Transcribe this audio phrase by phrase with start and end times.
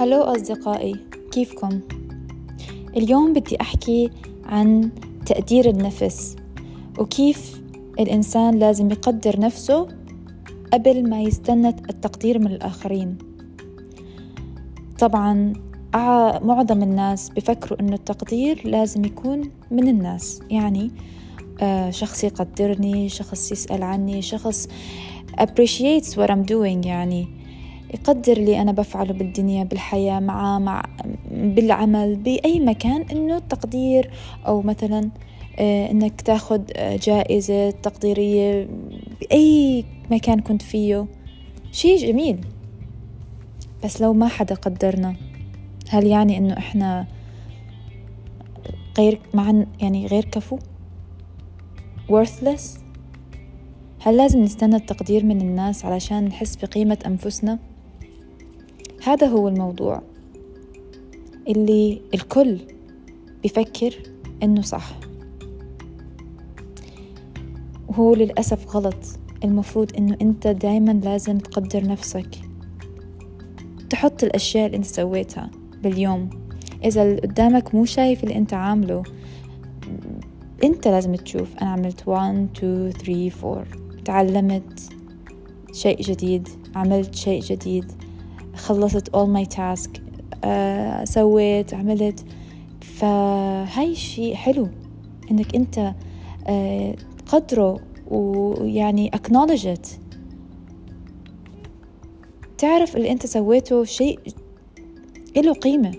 [0.00, 0.96] هلو أصدقائي.
[1.32, 1.80] كيفكم؟
[2.96, 4.10] اليوم بدي أحكي
[4.44, 4.90] عن
[5.26, 6.36] تقدير النفس
[6.98, 7.62] وكيف
[8.00, 9.88] الإنسان لازم يقدر نفسه
[10.72, 13.18] قبل ما يستنى التقدير من الآخرين.
[14.98, 15.52] طبعا
[16.42, 20.40] معظم الناس بفكروا إنه التقدير لازم يكون من الناس.
[20.50, 20.90] يعني
[21.60, 24.68] آه، شخص يقدرني شخص يسأل عني شخص
[25.40, 27.37] appreciates what I'm doing يعني.
[27.94, 30.82] يقدر اللي أنا بفعله بالدنيا بالحياة مع مع
[31.30, 34.10] بالعمل بأي مكان إنه التقدير
[34.46, 35.10] أو مثلا
[35.58, 38.68] آه، إنك تاخد آه، جائزة تقديرية
[39.20, 41.06] بأي مكان كنت فيه
[41.72, 42.40] شيء جميل.
[43.84, 45.16] بس لو ما حدا قدرنا
[45.88, 47.06] هل يعني إنه إحنا
[48.98, 50.58] غير مع يعني غير كفو؟
[52.10, 52.62] worthless
[54.00, 57.58] هل لازم نستنى التقدير من الناس علشان نحس بقيمة أنفسنا؟
[59.08, 60.02] هذا هو الموضوع
[61.48, 62.58] اللي الكل
[63.44, 63.94] بفكر
[64.42, 64.90] إنه صح.
[67.88, 68.96] وهو للأسف غلط.
[69.44, 72.28] المفروض إنه أنت دايما لازم تقدر نفسك.
[73.90, 75.50] تحط الأشياء اللي أنت سويتها
[75.82, 76.30] باليوم.
[76.84, 79.02] إذا قدامك مو شايف اللي أنت عامله
[80.64, 83.64] أنت لازم تشوف أنا عملت 1 2 3 4
[84.04, 84.80] تعلمت
[85.72, 88.07] شيء جديد عملت شيء جديد.
[88.58, 90.00] خلصت all my task
[90.44, 92.24] آه سويت عملت.
[92.80, 94.68] فهاي شيء حلو
[95.30, 95.94] إنك أنت
[96.46, 96.94] آه
[97.26, 99.88] تقدره ويعني acknowledge it.
[102.58, 104.18] تعرف اللي أنت سويته شيء
[105.36, 105.94] له قيمة.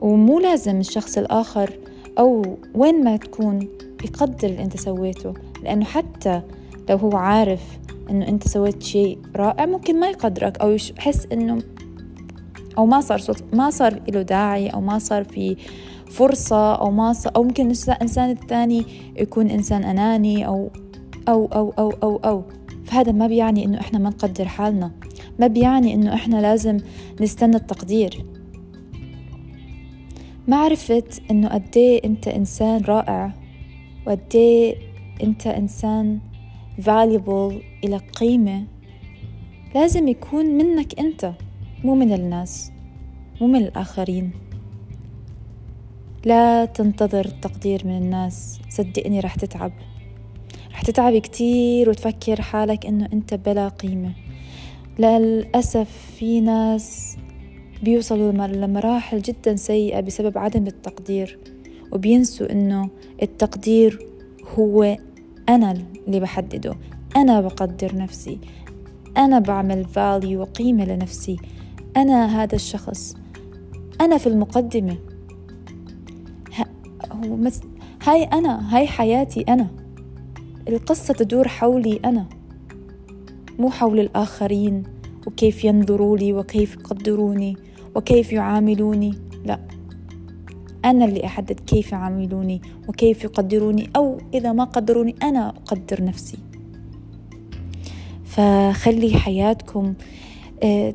[0.00, 1.78] ومو لازم الشخص الآخر
[2.18, 3.68] أو وين ما تكون
[4.04, 6.42] يقدر اللي أنت سويته لأنه حتى
[6.90, 7.78] لو هو عارف
[8.10, 11.62] إنه أنت سويت شيء رائع ممكن ما يقدرك أو يحس إنه
[12.78, 15.56] أو ما صار صوت ما صار له داعي أو ما صار في
[16.10, 18.84] فرصة أو ما صار أو ممكن الانسان الثاني
[19.16, 20.70] يكون إنسان أناني أو
[21.28, 22.42] أو أو أو أو أو.
[22.84, 24.90] فهذا ما بيعني إنه إحنا ما نقدر حالنا.
[25.38, 26.76] ما بيعني إنه إحنا لازم
[27.20, 28.24] نستنى التقدير.
[30.48, 33.34] معرفة إنه قديه أنت إنسان رائع
[34.06, 34.74] وقديه
[35.22, 36.18] أنت إنسان
[36.80, 38.64] valuable إلى قيمة
[39.74, 41.32] لازم يكون منك أنت
[41.84, 42.72] مو من الناس
[43.40, 44.30] مو من الآخرين.
[46.24, 49.72] لا تنتظر التقدير من الناس صدقني رح تتعب.
[50.70, 54.12] رح تتعب كتير وتفكر حالك إنه أنت بلا قيمة.
[54.98, 57.16] للأسف في ناس
[57.82, 61.38] بيوصلوا لمراحل جدا سيئة بسبب عدم التقدير
[61.92, 62.90] وبينسوا إنه
[63.22, 64.06] التقدير
[64.58, 64.96] هو
[65.48, 66.74] أنا اللي بحدده.
[67.16, 68.38] أنا بقدر نفسي.
[69.16, 71.36] أنا بعمل فاليو وقيمة لنفسي.
[71.96, 73.16] أنا هذا الشخص.
[74.00, 74.96] أنا في المقدمة.
[77.12, 77.50] هو.
[78.02, 78.76] هاي أنا.
[78.76, 79.68] هاي حياتي أنا.
[80.68, 82.26] القصة تدور حولي أنا.
[83.58, 84.82] مو حول الآخرين.
[85.26, 87.56] وكيف ينظروا لي وكيف يقدروني
[87.94, 89.14] وكيف يعاملوني.
[89.44, 89.77] لا.
[90.84, 96.38] أنا اللي أحدد كيف يعاملوني وكيف يقدروني أو إذا ما قدروني أنا أقدر نفسي.
[98.24, 99.94] فخلي حياتكم
[100.62, 100.94] آه،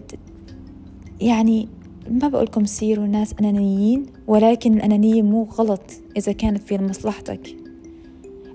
[1.21, 1.67] يعني
[2.11, 7.55] ما بقولكم سيروا ناس أنانيين ولكن الأنانية مو غلط إذا كانت في مصلحتك.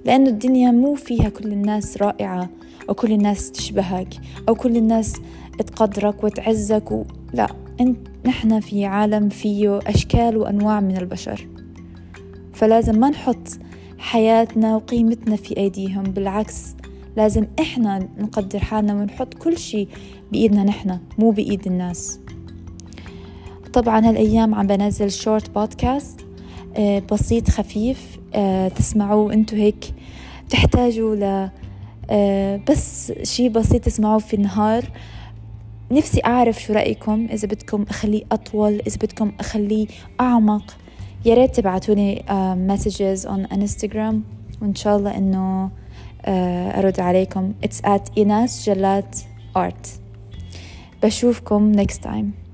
[0.05, 2.51] لأنه الدنيا مو فيها كل الناس رائعة
[2.89, 4.15] أو كل الناس تشبهك
[4.49, 5.21] أو كل الناس
[5.59, 7.05] تقدرك وتعزك و...
[7.35, 7.68] لا.
[7.81, 11.49] انت نحن في عالم فيه أشكال وأنواع من البشر.
[12.55, 13.49] فلازم ما نحط
[13.99, 16.75] حياتنا وقيمتنا في أيديهم بالعكس
[17.17, 19.89] لازم إحنا نقدر حالنا ونحط كل شيء
[20.33, 22.21] بإيدنا نحن مو بإيد الناس.
[23.73, 26.21] طبعا هالأيام عم بنزل short podcast
[26.77, 29.95] آه، بسيط خفيف آه، تسمعوه أنتو هيك
[30.51, 31.51] تحتاجوا ل
[32.11, 34.85] آه، بس شي بسيط تسمعوه في النهار.
[35.91, 37.29] نفسي أعرف شو رأيكم.
[37.33, 39.87] إذا بدكم أخليه أطول إذا بدكم أخليه
[40.21, 40.77] أعمق
[41.25, 42.25] يا ريت تبعتوني
[42.69, 44.25] messages on انستغرام
[44.63, 45.71] وإن شاء الله إنه
[46.79, 47.53] أرد عليكم.
[47.65, 49.19] It's at إيناس جلات
[49.59, 49.89] art.
[51.03, 52.48] بشوفكم next time.